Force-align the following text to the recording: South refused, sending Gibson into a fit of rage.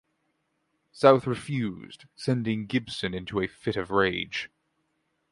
South 0.91 1.27
refused, 1.27 2.05
sending 2.15 2.65
Gibson 2.65 3.13
into 3.13 3.39
a 3.39 3.45
fit 3.45 3.75
of 3.77 3.91
rage. 3.91 4.49